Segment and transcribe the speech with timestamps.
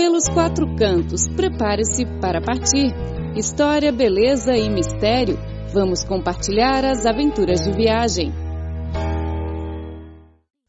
[0.00, 1.28] pelos quatro cantos.
[1.36, 2.90] Prepare-se para partir.
[3.36, 5.36] História, beleza e mistério.
[5.74, 8.32] Vamos compartilhar as aventuras de viagem.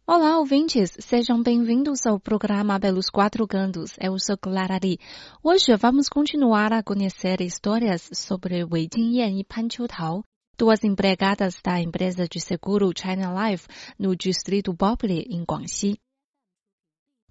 [0.06, 0.98] Olá, ouvintes!
[1.00, 3.94] Sejam bem-vindos ao programa Pelos Quatro Cantos.
[4.02, 5.00] Eu sou Clara Lee.
[5.42, 10.26] Hoje vamos continuar a conhecer histórias sobre Wei Jingyan e Pan Qiutao,
[10.58, 13.66] duas empregadas da empresa de seguro China Life
[13.98, 15.98] no distrito Bopli, em Guangxi.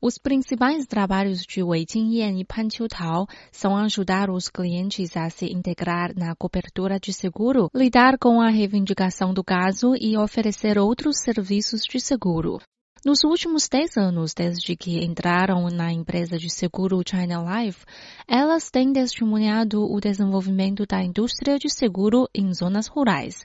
[0.03, 5.45] Os principais trabalhos de Wei Jingyan e Pan Qiutao são ajudar os clientes a se
[5.45, 11.83] integrar na cobertura de seguro, lidar com a reivindicação do caso e oferecer outros serviços
[11.83, 12.59] de seguro.
[13.05, 17.85] Nos últimos 10 anos, desde que entraram na empresa de seguro China Life,
[18.27, 23.45] elas têm testemunhado o desenvolvimento da indústria de seguro em zonas rurais,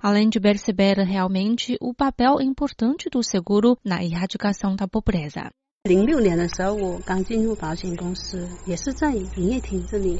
[0.00, 5.50] além de perceber realmente o papel importante do seguro na erradicação da pobreza.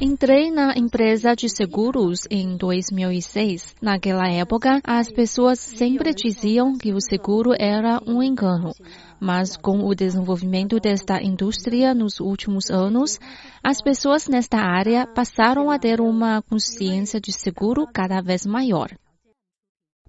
[0.01, 3.75] Entrei na empresa de seguros em 2006.
[3.83, 8.71] Naquela época, as pessoas sempre diziam que o seguro era um engano.
[9.19, 13.19] Mas com o desenvolvimento desta indústria nos últimos anos,
[13.61, 18.91] as pessoas nesta área passaram a ter uma consciência de seguro cada vez maior.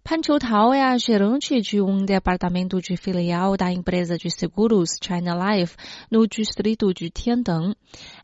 [0.09, 5.35] Pan Qiutao é a gerente de um departamento de filial da empresa de seguros China
[5.35, 5.75] Life
[6.09, 7.75] no distrito de Tiandeng.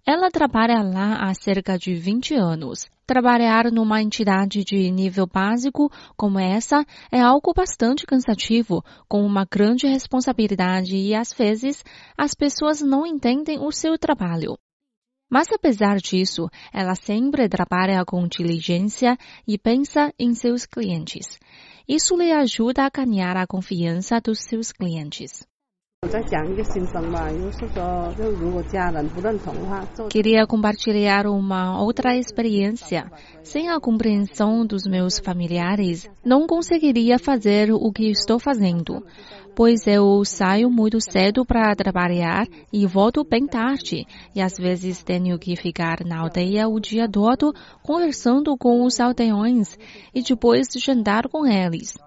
[0.08, 2.86] Ela trabalha lá há cerca de 20 anos.
[3.06, 9.86] Trabalhar numa entidade de nível básico como essa é algo bastante cansativo, com uma grande
[9.86, 11.84] responsabilidade e às vezes
[12.18, 14.58] as pessoas não entendem o seu trabalho.
[15.34, 19.17] Mas apesar disso, ela sempre trabalha com diligência
[19.48, 21.40] e pensa em seus clientes.
[21.88, 25.44] Isso lhe ajuda a ganhar a confiança dos seus clientes.
[30.09, 33.09] Queria compartilhar uma outra experiência.
[33.42, 39.03] Sem a compreensão dos meus familiares, não conseguiria fazer o que estou fazendo,
[39.56, 44.06] pois eu saio muito cedo para trabalhar e volto bem tarde,
[44.36, 49.78] e às vezes tenho que ficar na aldeia o dia todo conversando com os aldeões
[50.13, 51.97] e depois jantar com eles.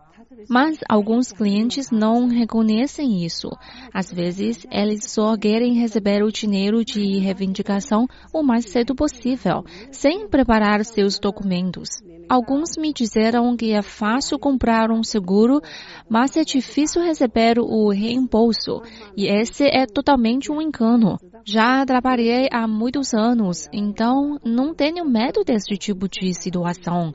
[0.48, 3.50] Mas alguns clientes não reconhecem isso.
[3.92, 10.28] Às vezes, eles só querem receber o dinheiro de reivindicação o mais cedo possível, sem
[10.28, 11.88] preparar seus documentos.
[12.28, 15.60] Alguns me disseram que é fácil comprar um seguro,
[16.08, 18.82] mas é difícil receber o reembolso,
[19.16, 21.18] e esse é totalmente um engano.
[21.48, 27.12] Já trabalhei há muitos anos, então não tenho medo desse tipo de situação.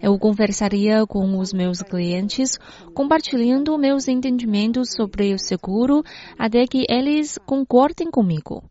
[0.00, 2.58] Eu conversaria com os meus clientes,
[2.94, 6.04] compartilhando meus entendimentos sobre o seguro,
[6.38, 8.62] até que eles concordem comigo.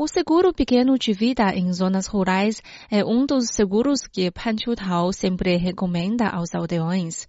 [0.00, 5.12] O seguro pequeno de vida em zonas rurais é um dos seguros que Pan Qiutao
[5.12, 7.26] sempre recomenda aos aldeões.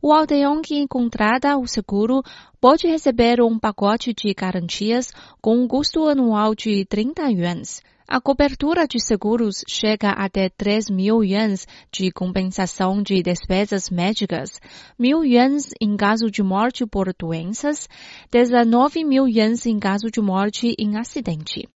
[0.00, 2.22] O aldeão que contrata o seguro
[2.60, 5.10] pode receber um pacote de garantias
[5.40, 7.82] com um custo anual de 30 yuans.
[8.06, 14.60] A cobertura de seguros chega até 3 mil yuans de compensação de despesas médicas,
[14.96, 17.88] mil yuans em caso de morte por doenças,
[18.30, 21.68] 19 mil yuans em caso de morte em acidente.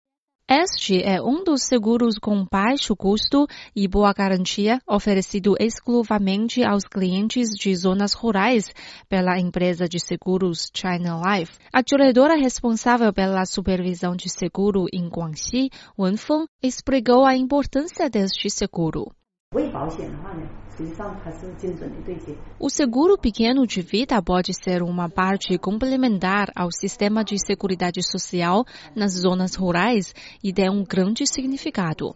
[0.46, 7.48] Este é um dos seguros com baixo custo e boa garantia oferecido exclusivamente aos clientes
[7.48, 8.70] de zonas rurais
[9.08, 11.58] pela empresa de seguros China Life.
[11.72, 19.10] A diretora responsável pela supervisão de seguro em Guangxi, Wenfeng, explicou a importância deste seguro.
[22.58, 28.64] O seguro pequeno de vida pode ser uma parte complementar ao sistema de seguridade social
[28.94, 30.12] nas zonas rurais
[30.42, 32.14] e tem um grande significado.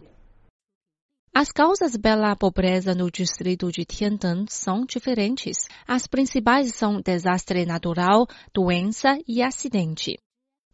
[1.33, 5.69] As causas pela pobreza no distrito de Tiandeng são diferentes.
[5.87, 10.19] As principais são desastre natural, doença e acidente.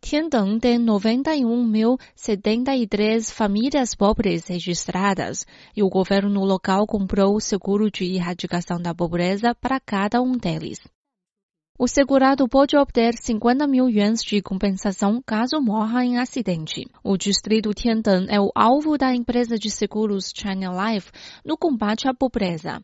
[0.05, 8.79] Tiandeng tem 91.073 famílias pobres registradas e o governo local comprou o seguro de erradicação
[8.79, 10.79] da pobreza para cada um deles.
[11.79, 16.87] O segurado pode obter 50 mil yuans de compensação caso morra em acidente.
[17.03, 21.11] O distrito Tiandeng é o alvo da empresa de seguros China Life
[21.43, 22.83] no combate à pobreza.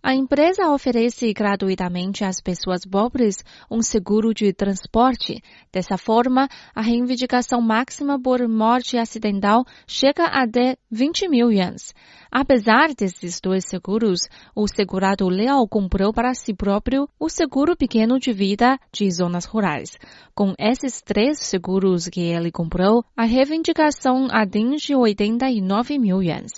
[0.00, 3.36] A empresa oferece gratuitamente às pessoas pobres
[3.68, 5.42] um seguro de transporte.
[5.72, 11.92] Dessa forma, a reivindicação máxima por morte acidental chega a até 20 mil yuans.
[12.30, 14.20] Apesar desses dois seguros,
[14.54, 19.98] o segurado leal comprou para si próprio o seguro pequeno de vida de zonas rurais.
[20.32, 26.52] Com esses três seguros que ele comprou, a reivindicação atinge 89 mil yuans.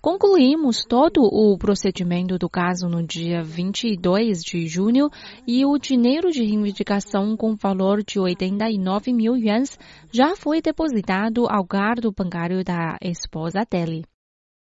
[0.00, 5.10] Concluímos todo o procedimento do caso no dia 22 de junho
[5.46, 9.76] e o dinheiro de reivindicação com valor de 89 mil yuans
[10.12, 14.04] já foi depositado ao guardo bancário da esposa dele.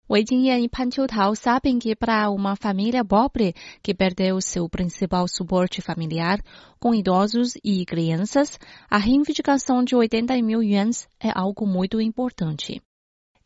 [0.07, 5.27] Wei Jingyan e Pan Qiutao sabem que para uma família pobre que perdeu seu principal
[5.27, 6.39] suporte familiar,
[6.79, 12.79] com idosos e crianças, a reivindicação de 80 mil yuans é algo muito importante.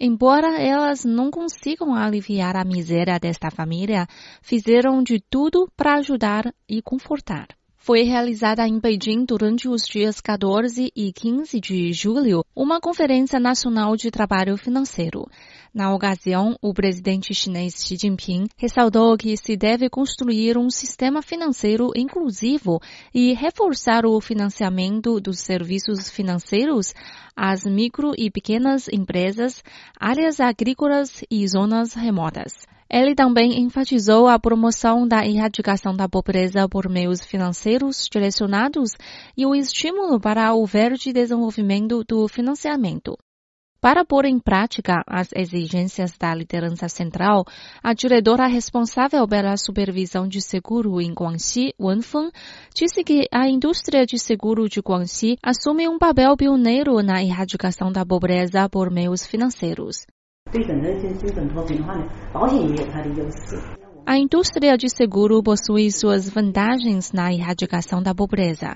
[0.02, 4.08] Embora elas não consigam aliviar a miséria desta família,
[4.42, 7.59] fizeram de tudo para ajudar e confortar.
[7.90, 13.96] Foi realizada em Beijing durante os dias 14 e 15 de julho uma Conferência Nacional
[13.96, 15.26] de Trabalho Financeiro.
[15.74, 21.90] Na ocasião, o presidente chinês Xi Jinping ressaltou que se deve construir um sistema financeiro
[21.96, 22.80] inclusivo
[23.12, 26.94] e reforçar o financiamento dos serviços financeiros
[27.36, 29.64] às micro e pequenas empresas,
[30.00, 32.54] áreas agrícolas e zonas remotas.
[32.92, 38.92] Ele também enfatizou a promoção da erradicação da pobreza por meios financeiros direcionados
[39.38, 43.16] e o estímulo para o verde desenvolvimento do financiamento.
[43.82, 47.46] Para pôr em prática as exigências da liderança central,
[47.82, 52.30] a diretora responsável pela supervisão de seguro em Guangxi, Wen Feng,
[52.76, 58.06] disse que a indústria de seguro de Guangxi assume um papel pioneiro na erradicação da
[58.06, 60.06] pobreza por meios financeiros.
[64.04, 68.76] A indústria de seguro possui suas vantagens na erradicação da pobreza.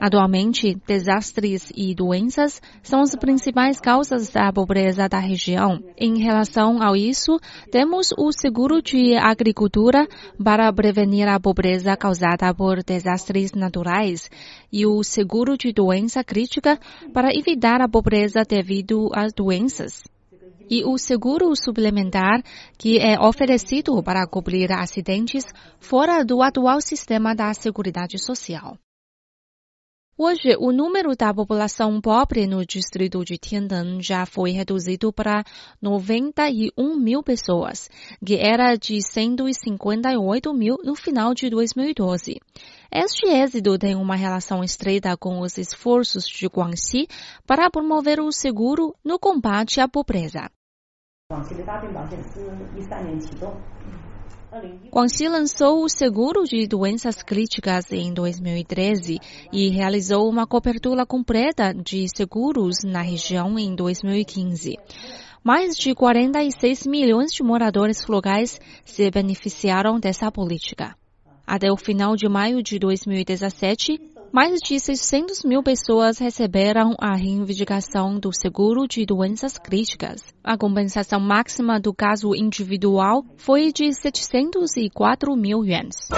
[0.00, 5.78] Atualmente, desastres e doenças são as principais causas da pobreza da região.
[5.96, 7.38] Em relação a isso,
[7.70, 10.08] temos o seguro de agricultura
[10.42, 14.28] para prevenir a pobreza causada por desastres naturais
[14.72, 16.76] e o seguro de doença crítica
[17.14, 20.02] para evitar a pobreza devido às doenças
[20.72, 22.42] e o seguro suplementar
[22.78, 25.44] que é oferecido para cobrir acidentes
[25.78, 28.78] fora do atual sistema da Seguridade Social.
[30.16, 35.44] Hoje, o número da população pobre no distrito de Tiandan já foi reduzido para
[35.80, 37.90] 91 mil pessoas,
[38.24, 42.40] que era de 158 mil no final de 2012.
[42.90, 47.08] Este êxito tem uma relação estreita com os esforços de Guangxi
[47.46, 50.50] para promover o seguro no combate à pobreza.
[54.92, 59.18] Guangxi lançou o seguro de doenças críticas em 2013
[59.50, 64.76] e realizou uma cobertura completa de seguros na região em 2015.
[65.42, 70.94] Mais de 46 milhões de moradores locais se beneficiaram dessa política.
[71.46, 78.18] Até o final de maio de 2017, mais de 600 mil pessoas receberam a reivindicação
[78.18, 80.22] do seguro de doenças críticas.
[80.42, 86.08] A compensação máxima do caso individual foi de 704 mil yuans.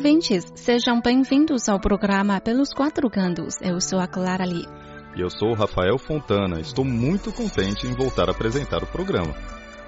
[0.00, 3.56] Ouvintes, sejam bem-vindos ao programa Pelos Quatro Cantos.
[3.60, 4.64] Eu sou a Clara Lee.
[5.14, 6.58] E eu sou o Rafael Fontana.
[6.58, 9.34] Estou muito contente em voltar a apresentar o programa.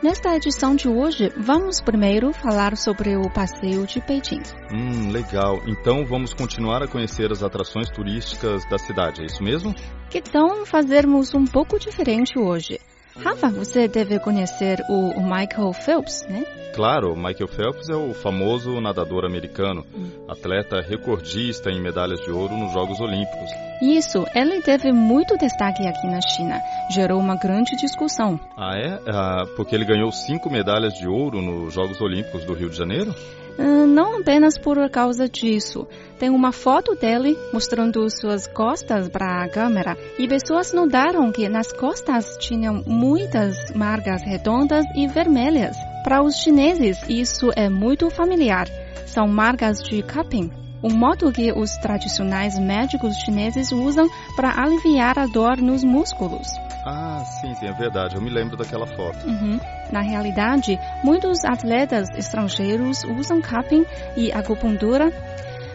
[0.03, 4.43] Nesta edição de hoje, vamos primeiro falar sobre o passeio de Beijing.
[4.71, 5.63] Hum, legal.
[5.67, 9.75] Então vamos continuar a conhecer as atrações turísticas da cidade, é isso mesmo?
[10.11, 12.79] Que tal fazermos um pouco diferente hoje?
[13.17, 16.45] Rafa, você deve conhecer o Michael Phelps, né?
[16.75, 20.25] Claro, Michael Phelps é o famoso nadador americano, hum.
[20.27, 23.51] atleta recordista em medalhas de ouro nos Jogos Olímpicos.
[23.83, 26.59] Isso, ele teve muito destaque aqui na China.
[26.91, 28.41] Gerou uma grande discussão.
[28.57, 28.99] Ah, é?
[29.07, 33.15] Ah, porque ele ganhou cinco medalhas de ouro nos Jogos Olímpicos do Rio de Janeiro?
[33.59, 35.87] Ah, não apenas por causa disso.
[36.19, 41.73] Tem uma foto dele mostrando suas costas para a câmera e pessoas notaram que nas
[41.73, 45.77] costas tinham muitas marcas redondas e vermelhas.
[46.05, 48.67] Para os chineses, isso é muito familiar.
[49.07, 50.51] São marcas de capim.
[50.83, 56.49] Um modo que os tradicionais médicos chineses usam para aliviar a dor nos músculos.
[56.85, 58.17] Ah, sim, sim, é verdade.
[58.17, 59.25] Eu me lembro daquela foto.
[59.27, 59.61] Uhum.
[59.93, 63.87] Na realidade, muitos atletas estrangeiros usam cupping
[64.17, 65.13] e acupuntura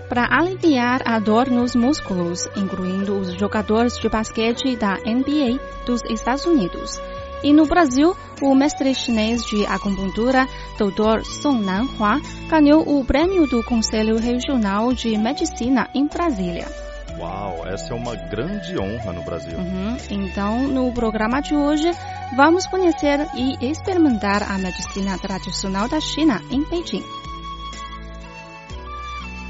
[0.10, 6.46] para aliviar a dor nos músculos, incluindo os jogadores de basquete da NBA dos Estados
[6.46, 7.00] Unidos.
[7.44, 11.24] E no Brasil, o mestre chinês de acupuntura, Dr.
[11.24, 16.68] Song Nanhua, ganhou o prêmio do Conselho Regional de Medicina em Brasília.
[17.20, 19.58] Uau, essa é uma grande honra no Brasil.
[19.58, 19.98] Uhum.
[20.10, 21.90] Então, no programa de hoje,
[22.36, 27.04] vamos conhecer e experimentar a medicina tradicional da China em Beijing.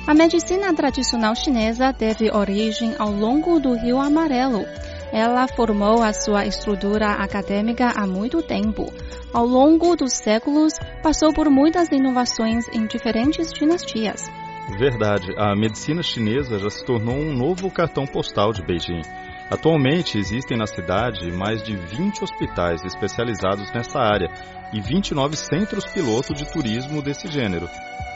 [0.08, 4.64] A medicina tradicional chinesa teve origem ao longo do Rio Amarelo.
[5.12, 8.92] Ela formou a sua estrutura acadêmica há muito tempo.
[9.34, 14.30] Ao longo dos séculos, passou por muitas inovações em diferentes dinastias.
[14.78, 19.02] Verdade, a medicina chinesa já se tornou um novo cartão postal de Beijing.
[19.50, 24.30] Atualmente existem na cidade mais de 20 hospitais especializados nessa área
[24.74, 27.70] e 29 centros piloto de turismo desse gênero.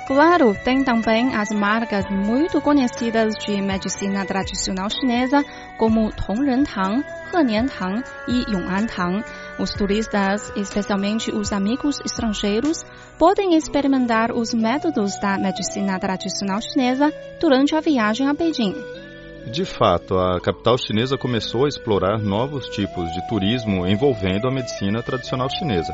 [0.07, 5.43] Claro, tem também as marcas muito conhecidas de medicina tradicional chinesa,
[5.77, 7.03] como Tongren-tang,
[7.33, 9.23] Henian-tang e Yong'an-tang.
[9.59, 12.83] Os turistas, especialmente os amigos estrangeiros,
[13.17, 18.75] podem experimentar os métodos da medicina tradicional chinesa durante a viagem a Beijing.
[19.51, 25.01] De fato, a capital chinesa começou a explorar novos tipos de turismo envolvendo a medicina
[25.01, 25.93] tradicional chinesa.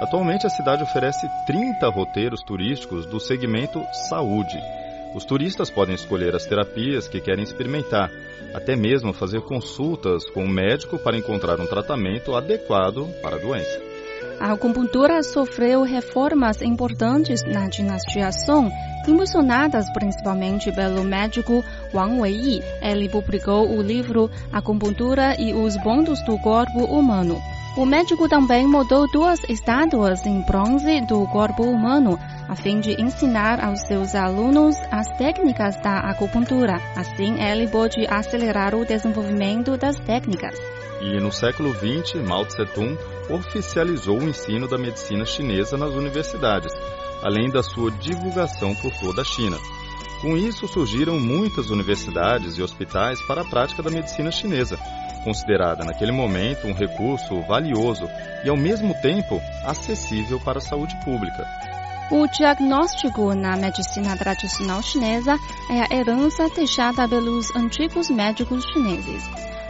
[0.00, 4.58] Atualmente, a cidade oferece 30 roteiros turísticos do segmento saúde.
[5.14, 8.10] Os turistas podem escolher as terapias que querem experimentar,
[8.54, 13.38] até mesmo fazer consultas com o um médico para encontrar um tratamento adequado para a
[13.38, 13.90] doença.
[14.40, 18.70] A acupuntura sofreu reformas importantes na dinastia Song,
[19.06, 22.62] impulsionadas principalmente pelo médico Wang Weiyi.
[22.80, 27.38] Ele publicou o livro Acupuntura e os Bondos do Corpo Humano.
[27.76, 33.64] O médico também mudou duas estátuas em bronze do corpo humano, a fim de ensinar
[33.64, 36.80] aos seus alunos as técnicas da acupuntura.
[36.96, 40.58] Assim, ele pôde acelerar o desenvolvimento das técnicas.
[41.00, 42.98] E no século XX, Mao Tse-tung
[43.30, 46.72] oficializou o ensino da medicina chinesa nas universidades,
[47.22, 49.56] além da sua divulgação por toda a China.
[50.20, 54.76] Com isso, surgiram muitas universidades e hospitais para a prática da medicina chinesa,
[55.20, 58.08] considerada naquele momento um recurso valioso
[58.44, 61.46] e, ao mesmo tempo, acessível para a saúde pública.
[62.10, 65.36] O diagnóstico na medicina tradicional chinesa
[65.70, 69.22] é a herança deixada pelos antigos médicos chineses.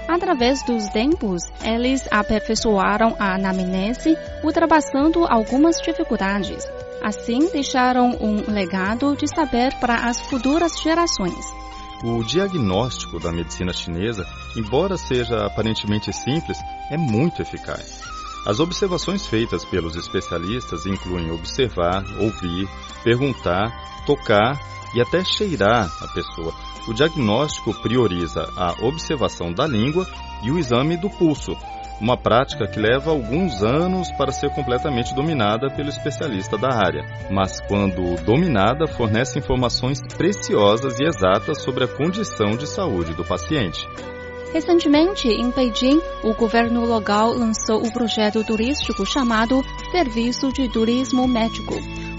[0.08, 6.66] Através dos tempos, eles aperfeiçoaram a anamnese, ultrapassando algumas dificuldades.
[7.02, 11.60] Assim, deixaram um legado de saber para as futuras gerações.
[12.02, 14.26] O diagnóstico da medicina chinesa,
[14.56, 16.58] embora seja aparentemente simples,
[16.90, 18.00] é muito eficaz.
[18.46, 22.66] As observações feitas pelos especialistas incluem observar, ouvir,
[23.04, 23.70] perguntar,
[24.06, 24.58] tocar
[24.94, 26.54] e até cheirar a pessoa.
[26.88, 30.06] O diagnóstico prioriza a observação da língua
[30.42, 31.54] e o exame do pulso,
[32.00, 37.60] uma prática que leva alguns anos para ser completamente dominada pelo especialista da área, mas
[37.60, 43.86] quando dominada, fornece informações preciosas e exatas sobre a condição de saúde do paciente.
[44.52, 51.74] Recentemente, em Beijing, o governo local lançou o projeto turístico chamado Serviço de Turismo Médico.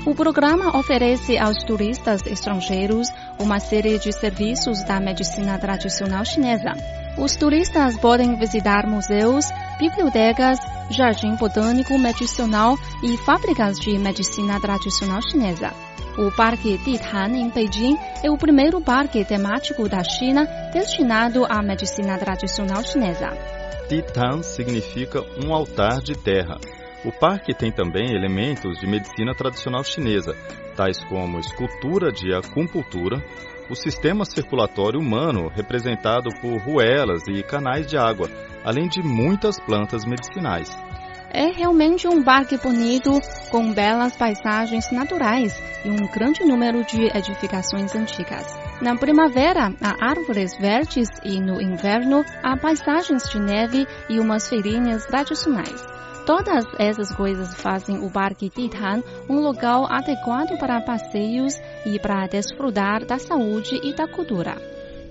[0.06, 7.01] O programa oferece aos turistas estrangeiros uma série de serviços da medicina tradicional chinesa.
[7.18, 9.46] Os turistas podem visitar museus,
[9.78, 15.72] bibliotecas, jardim botânico medicinal e fábricas de medicina tradicional chinesa.
[16.18, 22.18] O Parque Ditan, em Beijing, é o primeiro parque temático da China destinado à medicina
[22.18, 23.30] tradicional chinesa.
[23.90, 26.58] Ditan significa um altar de terra.
[27.04, 30.34] O parque tem também elementos de medicina tradicional chinesa,
[30.76, 33.24] tais como escultura de acupuntura,
[33.72, 38.30] o sistema circulatório humano representado por ruelas e canais de água,
[38.66, 40.70] além de muitas plantas medicinais.
[41.34, 43.18] É realmente um parque bonito,
[43.50, 48.46] com belas paisagens naturais e um grande número de edificações antigas.
[48.82, 55.06] Na primavera, há árvores verdes e no inverno, há paisagens de neve e umas feirinhas
[55.06, 55.82] tradicionais.
[56.32, 61.54] Todas essas coisas fazem o Parque Titan um local adequado para passeios
[61.86, 64.56] e para desfrutar da saúde e da cultura.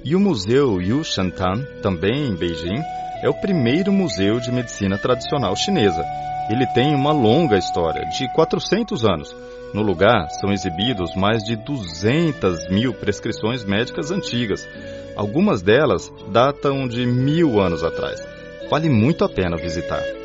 [0.02, 2.80] E o Museu Yushantan, também em Beijing,
[3.22, 6.02] é o primeiro museu de medicina tradicional chinesa.
[6.48, 9.36] Ele tem uma longa história, de 400 anos,
[9.74, 14.66] No lugar são exibidos mais de 200 mil prescrições médicas antigas.
[15.14, 18.26] Algumas delas datam de mil anos atrás.
[18.70, 20.19] Vale muito a pena visitar.